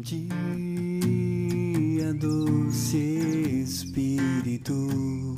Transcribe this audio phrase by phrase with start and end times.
[0.00, 0.24] dia,
[2.14, 2.96] doce
[3.62, 5.29] Espírito,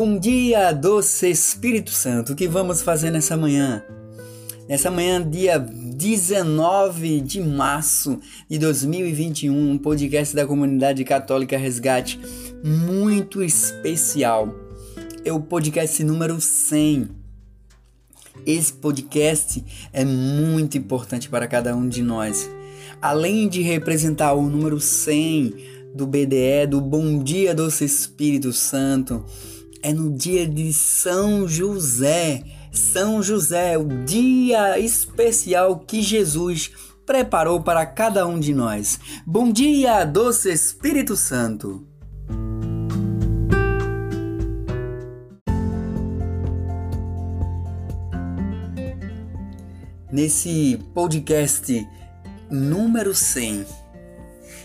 [0.00, 2.32] Bom dia, doce Espírito Santo.
[2.32, 3.82] O que vamos fazer nessa manhã?
[4.68, 12.20] Nessa manhã, dia 19 de março de 2021, um podcast da comunidade católica Resgate
[12.62, 14.54] muito especial.
[15.24, 17.08] É o podcast número 100.
[18.46, 22.48] Esse podcast é muito importante para cada um de nós.
[23.02, 25.54] Além de representar o número 100
[25.92, 29.24] do BDE, do Bom Dia Doce Espírito Santo,
[29.82, 32.42] é no dia de São José.
[32.72, 36.70] São José, o dia especial que Jesus
[37.06, 38.98] preparou para cada um de nós.
[39.26, 41.86] Bom dia, doce Espírito Santo.
[50.10, 51.86] Nesse podcast
[52.50, 53.66] número 100,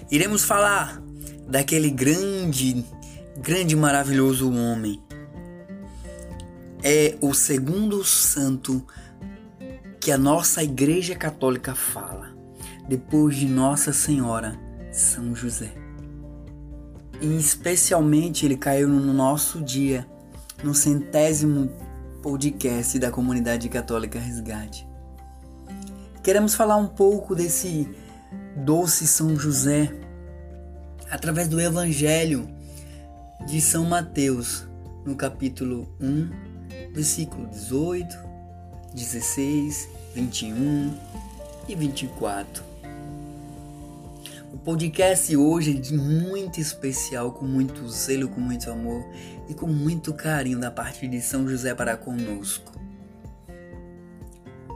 [0.10, 1.02] iremos falar
[1.48, 2.86] daquele grande,
[3.42, 5.03] grande, maravilhoso homem.
[6.86, 8.86] É o segundo santo
[10.02, 12.36] que a nossa Igreja Católica fala,
[12.90, 14.60] depois de Nossa Senhora,
[14.92, 15.74] São José.
[17.22, 20.06] E especialmente ele caiu no nosso dia,
[20.62, 21.72] no centésimo
[22.22, 24.86] podcast da comunidade católica Resgate.
[26.22, 27.88] Queremos falar um pouco desse
[28.58, 29.90] doce São José
[31.10, 32.46] através do Evangelho
[33.48, 34.68] de São Mateus,
[35.06, 36.53] no capítulo 1,
[36.94, 38.16] versículo 18,
[38.94, 40.94] 16, 21
[41.68, 42.64] e 24.
[44.54, 49.04] O podcast hoje é de muito especial, com muito zelo, com muito amor
[49.50, 52.72] e com muito carinho da parte de São José para conosco.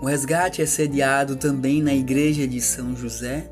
[0.01, 3.51] O resgate é sediado também na igreja de São José.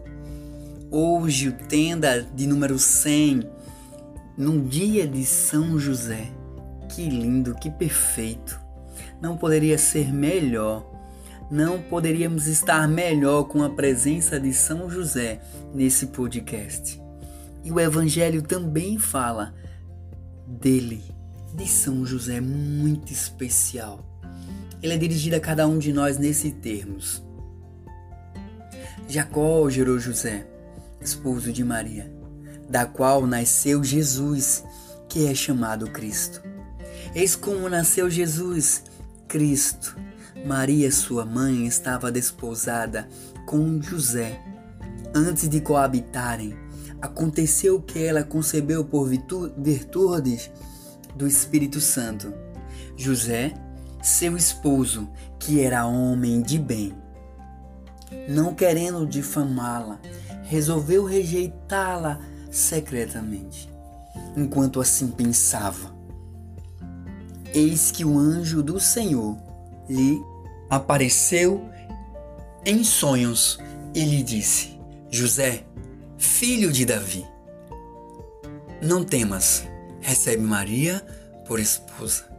[0.90, 3.48] Hoje, o tenda de número 100,
[4.36, 6.32] num dia de São José.
[6.96, 8.60] Que lindo, que perfeito.
[9.22, 10.90] Não poderia ser melhor.
[11.52, 15.42] Não poderíamos estar melhor com a presença de São José
[15.74, 17.02] nesse podcast.
[17.64, 19.54] E o Evangelho também fala
[20.48, 21.04] dele,
[21.54, 24.16] de São José, muito especial
[24.86, 27.24] ele é dirigido a cada um de nós nesses termos.
[29.08, 30.46] Jacó gerou José,
[31.02, 32.12] esposo de Maria,
[32.70, 34.64] da qual nasceu Jesus,
[35.10, 36.42] que é chamado Cristo.
[37.16, 38.84] Eis como nasceu Jesus,
[39.28, 39.98] Cristo.
[40.46, 43.08] Maria, sua mãe, estava desposada
[43.48, 44.40] com José.
[45.16, 46.54] Antes de coabitarem,
[47.02, 50.52] aconteceu que ela concebeu por virtudes
[51.16, 52.34] do Espírito Santo.
[52.98, 53.54] José
[54.06, 55.10] seu esposo,
[55.40, 56.94] que era homem de bem.
[58.30, 60.00] Não querendo difamá-la,
[60.44, 62.20] resolveu rejeitá-la
[62.52, 63.68] secretamente.
[64.38, 65.95] Enquanto assim pensava,
[67.56, 69.38] eis que o anjo do Senhor
[69.90, 70.22] lhe
[70.70, 71.68] apareceu
[72.66, 73.58] em sonhos
[73.94, 74.78] e lhe disse:
[75.10, 75.64] José,
[76.18, 77.26] filho de Davi,
[78.82, 79.66] não temas,
[80.02, 81.04] recebe Maria
[81.48, 82.36] por esposa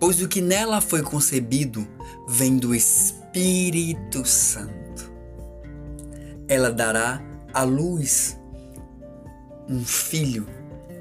[0.00, 1.86] pois o que nela foi concebido
[2.26, 5.12] vem do Espírito Santo.
[6.48, 7.22] Ela dará
[7.52, 8.36] à luz
[9.68, 10.48] um filho,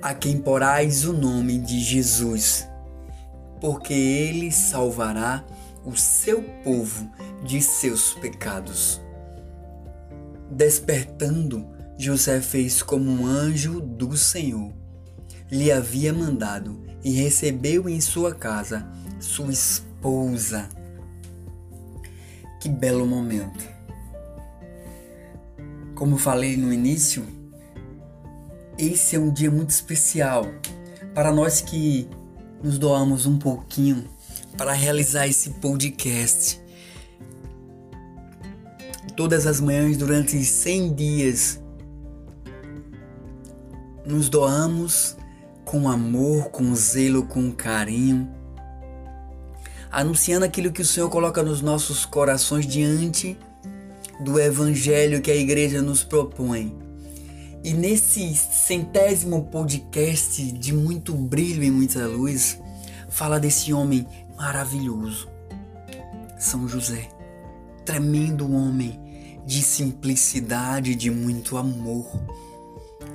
[0.02, 2.68] a quem porás o nome de Jesus,
[3.60, 5.44] porque ele salvará
[5.86, 7.10] o seu povo
[7.44, 9.02] de seus pecados.
[10.52, 11.68] Despertando,
[11.98, 14.74] José fez como um anjo do Senhor
[15.52, 18.88] lhe havia mandado e recebeu em sua casa
[19.20, 20.70] sua esposa.
[22.60, 23.68] Que belo momento!
[25.96, 27.26] Como falei no início,
[28.78, 30.46] esse é um dia muito especial
[31.14, 32.08] para nós que
[32.62, 34.06] nos doamos um pouquinho
[34.58, 36.62] para realizar esse podcast.
[39.16, 41.60] Todas as manhãs durante 100 dias
[44.06, 45.16] nos doamos
[45.64, 48.30] com amor, com zelo, com carinho,
[49.92, 53.38] anunciando aquilo que o Senhor coloca nos nossos corações diante
[54.20, 56.89] do evangelho que a igreja nos propõe.
[57.64, 62.60] E nesse centésimo podcast de muito brilho e muita luz,
[63.10, 64.08] fala desse homem
[64.38, 65.28] maravilhoso,
[66.38, 67.10] São José,
[67.86, 69.00] tremendo homem
[69.46, 72.10] de simplicidade, de muito amor,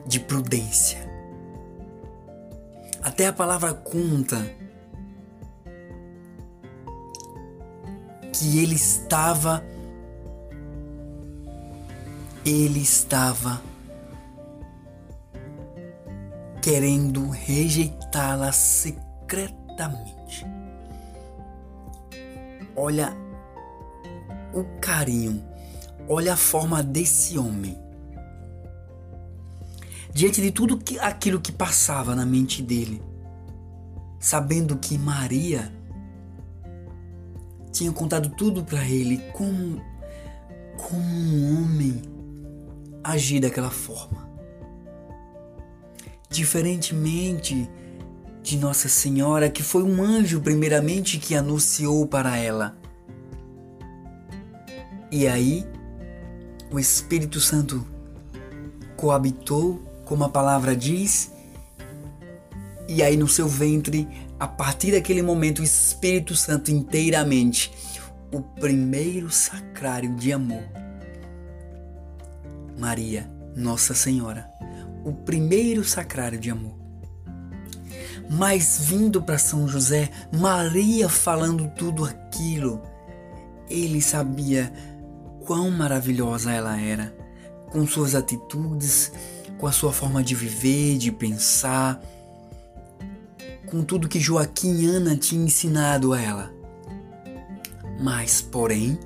[0.06, 0.98] de prudência.
[3.02, 4.44] Até a palavra conta
[8.32, 9.64] que ele estava
[12.44, 13.62] ele estava
[16.64, 20.46] querendo rejeitá-la secretamente.
[22.74, 23.14] Olha
[24.50, 25.44] o carinho,
[26.08, 27.78] olha a forma desse homem.
[30.10, 33.02] Diante de tudo que, aquilo que passava na mente dele,
[34.18, 35.70] sabendo que Maria
[37.72, 39.82] tinha contado tudo para ele, como,
[40.78, 42.00] como um homem
[43.02, 44.33] agir daquela forma.
[46.34, 47.70] Diferentemente
[48.42, 52.76] de Nossa Senhora, que foi um anjo primeiramente que anunciou para ela.
[55.12, 55.64] E aí,
[56.72, 57.86] o Espírito Santo
[58.96, 61.30] coabitou, como a palavra diz,
[62.88, 67.72] e aí no seu ventre, a partir daquele momento, o Espírito Santo inteiramente,
[68.32, 70.64] o primeiro sacrário de amor.
[72.76, 74.50] Maria, Nossa Senhora,
[75.04, 76.74] o primeiro sacrário de amor.
[78.30, 82.80] Mas vindo para São José, Maria falando tudo aquilo,
[83.68, 84.72] ele sabia
[85.44, 87.14] quão maravilhosa ela era,
[87.70, 89.12] com suas atitudes,
[89.58, 92.00] com a sua forma de viver, de pensar,
[93.66, 96.50] com tudo que Joaquim e Ana tinham ensinado a ela.
[98.00, 98.98] Mas, porém,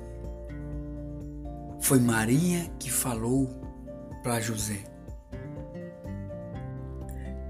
[1.81, 3.49] foi Maria que falou
[4.23, 4.88] para José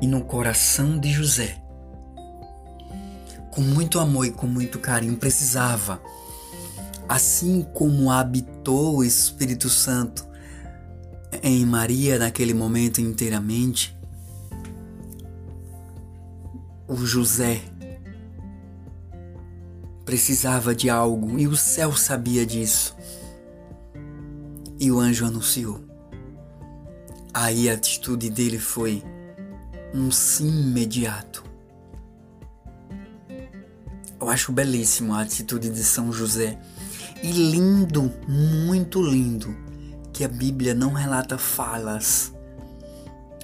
[0.01, 1.61] e no coração de José.
[3.51, 6.01] Com muito amor e com muito carinho, precisava,
[7.07, 10.27] assim como habitou o Espírito Santo
[11.43, 13.97] em Maria naquele momento inteiramente,
[16.87, 17.61] o José
[20.05, 22.95] precisava de algo e o céu sabia disso.
[24.79, 25.83] E o anjo anunciou.
[27.31, 29.03] Aí a atitude dele foi
[29.93, 31.43] um sim imediato.
[34.19, 36.59] Eu acho belíssimo a atitude de São José
[37.23, 39.55] e lindo, muito lindo,
[40.13, 42.33] que a Bíblia não relata falas.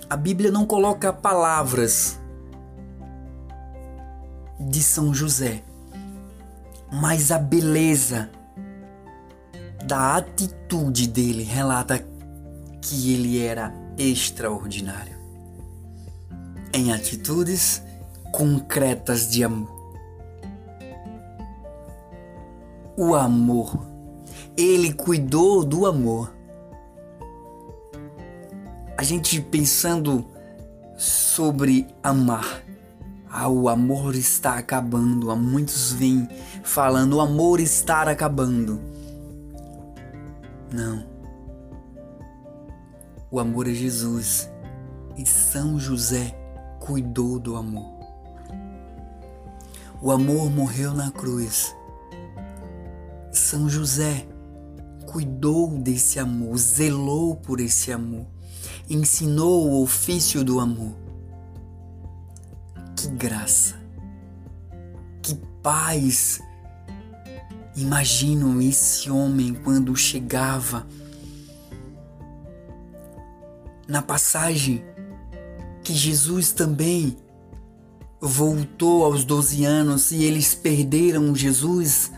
[0.10, 2.20] A Bíblia não coloca palavras
[4.60, 5.64] de São José,
[6.92, 8.30] mas a beleza
[9.86, 12.06] da atitude dele relata
[12.82, 15.15] que ele era extraordinário
[16.76, 17.82] em atitudes
[18.34, 19.74] concretas de amor.
[22.98, 23.88] O amor.
[24.58, 26.36] Ele cuidou do amor.
[28.98, 30.26] A gente pensando
[30.98, 32.62] sobre amar.
[33.30, 35.32] Ah, o amor está acabando.
[35.32, 36.28] Há muitos vêm
[36.64, 38.82] falando o amor está acabando.
[40.74, 41.06] Não.
[43.32, 44.50] O amor é Jesus
[45.18, 46.45] e São José
[46.86, 47.96] cuidou do amor.
[50.00, 51.76] O amor morreu na cruz.
[53.32, 54.28] São José
[55.08, 58.28] cuidou desse amor, zelou por esse amor,
[58.90, 60.96] ensinou o ofício do amor.
[62.96, 63.76] Que graça,
[65.22, 66.40] que paz.
[67.76, 70.88] Imagino esse homem quando chegava
[73.88, 74.84] na passagem
[75.86, 77.16] que Jesus também
[78.20, 82.12] voltou aos 12 anos e eles perderam Jesus,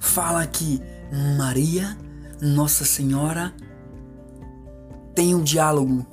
[0.00, 0.82] fala que
[1.36, 1.96] Maria,
[2.42, 3.54] Nossa Senhora,
[5.14, 6.04] tem um diálogo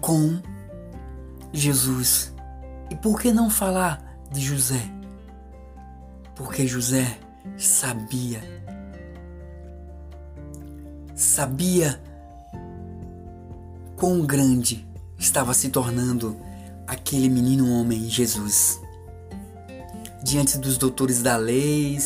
[0.00, 0.42] com
[1.52, 2.34] Jesus.
[2.90, 4.82] E por que não falar de José?
[6.34, 7.16] Porque José
[7.56, 8.42] sabia,
[11.14, 12.02] sabia
[13.94, 14.89] quão grande
[15.20, 16.36] estava se tornando
[16.86, 18.80] aquele menino homem Jesus.
[20.24, 21.98] Diante dos doutores da lei,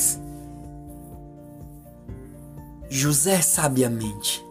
[2.90, 4.44] José sabiamente.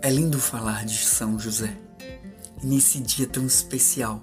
[0.00, 1.76] É lindo falar de São José.
[2.62, 4.22] Nesse dia tão especial,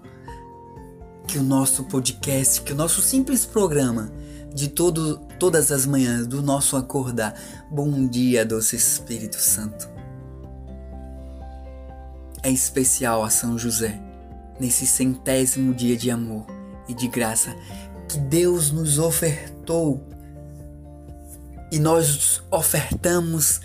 [1.28, 4.12] que o nosso podcast, que o nosso simples programa
[4.54, 7.34] de todo, todas as manhãs do nosso acordar.
[7.70, 9.95] Bom dia, doce Espírito Santo.
[12.46, 14.00] É especial a São José,
[14.60, 16.46] nesse centésimo dia de amor
[16.88, 17.56] e de graça
[18.08, 20.08] que Deus nos ofertou
[21.72, 23.62] e nós ofertamos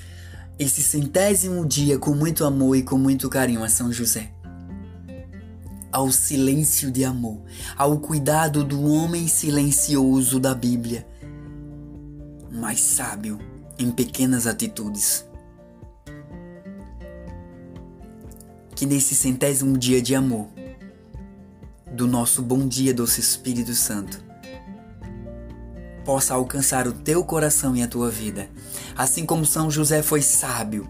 [0.59, 4.33] esse centésimo dia com muito amor e com muito carinho a São José.
[5.93, 7.43] Ao silêncio de amor,
[7.77, 11.07] ao cuidado do homem silencioso da Bíblia,
[12.51, 13.39] mas sábio
[13.79, 15.29] em pequenas atitudes.
[18.81, 20.49] Que nesse centésimo dia de amor,
[21.93, 24.25] do nosso bom dia, doce Espírito Santo,
[26.03, 28.49] possa alcançar o teu coração e a tua vida.
[28.97, 30.89] Assim como São José foi sábio,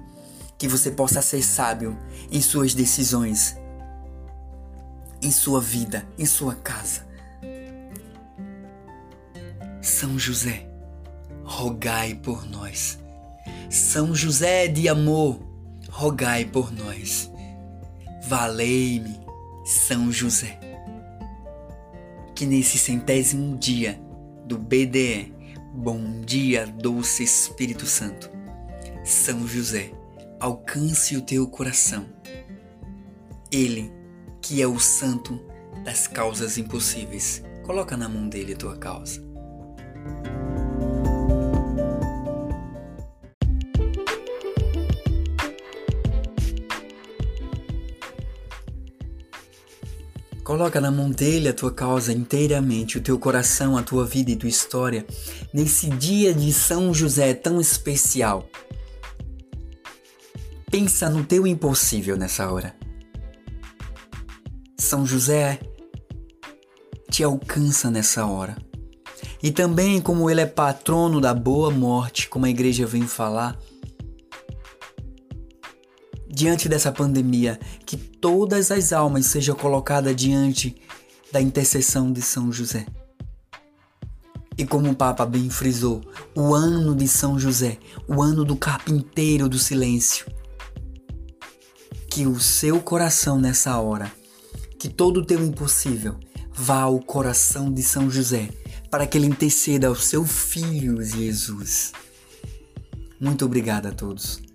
[0.56, 1.99] que você possa ser sábio
[2.30, 3.56] em suas decisões,
[5.20, 7.04] em sua vida, em sua casa.
[9.82, 10.64] São José,
[11.42, 13.00] rogai por nós.
[13.68, 15.40] São José de amor,
[15.90, 17.29] rogai por nós.
[18.30, 19.18] Valei-me,
[19.64, 20.56] São José.
[22.32, 24.00] Que nesse centésimo dia
[24.46, 25.34] do BDE,
[25.75, 28.30] Bom Dia Doce Espírito Santo,
[29.04, 29.90] São José,
[30.38, 32.06] alcance o teu coração.
[33.50, 33.90] Ele,
[34.40, 35.44] que é o santo
[35.84, 39.20] das causas impossíveis, coloca na mão dele a tua causa.
[50.50, 54.37] Coloca na mão dele a tua causa inteiramente, o teu coração, a tua vida e
[54.37, 55.07] tua história,
[55.54, 58.49] nesse dia de São José tão especial.
[60.69, 62.75] Pensa no teu impossível nessa hora.
[64.76, 65.61] São José
[67.09, 68.57] te alcança nessa hora.
[69.40, 73.57] E também, como ele é patrono da boa morte, como a igreja vem falar,
[76.40, 80.75] diante dessa pandemia, que todas as almas sejam colocadas diante
[81.30, 82.87] da intercessão de São José.
[84.56, 86.00] E como o Papa bem frisou,
[86.35, 87.76] o ano de São José,
[88.09, 90.25] o ano do carpinteiro do silêncio.
[92.09, 94.11] Que o seu coração nessa hora,
[94.78, 96.16] que todo o teu impossível
[96.54, 98.49] vá ao coração de São José,
[98.90, 101.92] para que ele interceda ao seu filho Jesus.
[103.20, 104.50] Muito obrigado a todos.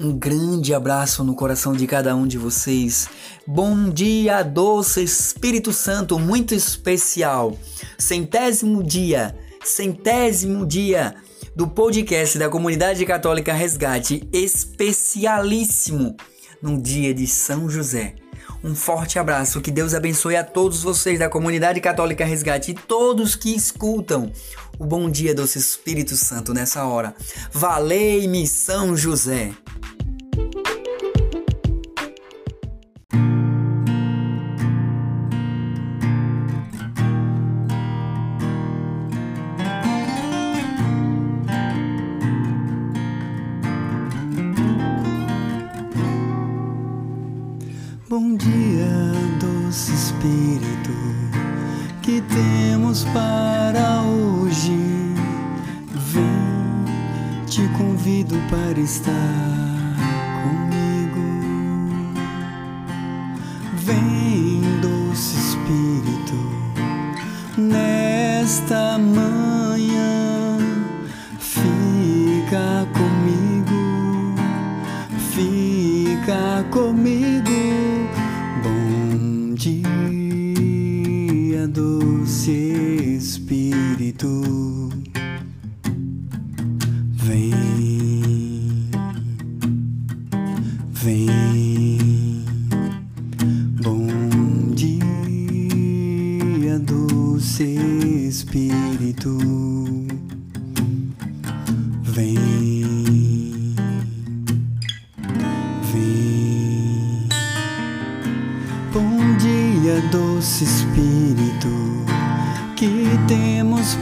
[0.00, 3.08] Um grande abraço no coração de cada um de vocês.
[3.46, 7.56] Bom dia, doce Espírito Santo, muito especial.
[7.96, 11.14] Centésimo dia, centésimo dia
[11.54, 16.16] do podcast da Comunidade Católica Resgate, especialíssimo
[16.60, 18.16] no dia de São José.
[18.64, 23.36] Um forte abraço, que Deus abençoe a todos vocês da Comunidade Católica Resgate e todos
[23.36, 24.32] que escutam
[24.76, 27.14] o Bom Dia Doce Espírito Santo nessa hora.
[27.52, 29.52] Valei-me São José!
[58.74, 59.14] Para estar
[60.42, 61.22] comigo.
[63.76, 66.34] Vem, doce Espírito,
[67.56, 70.58] nesta manhã,
[71.38, 74.34] fica comigo,
[75.30, 77.50] fica comigo.
[78.64, 79.84] Bom dia,
[81.68, 84.42] doce Espírito.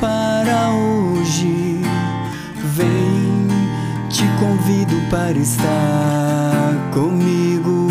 [0.01, 1.81] Para hoje.
[2.77, 3.49] Vem,
[4.09, 7.82] te convido para estar comigo.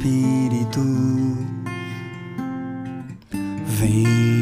[0.00, 0.80] Espírito.
[3.66, 4.39] Vem,